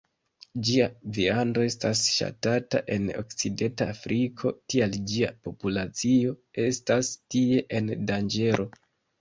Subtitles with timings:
[0.67, 0.85] Ĝia
[1.17, 6.35] viando estas ŝatata en okcidenta Afriko, tial ĝia populacio
[6.67, 8.69] estas tie en danĝero.